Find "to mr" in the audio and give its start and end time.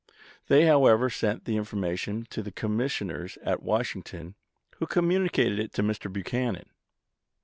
5.73-6.11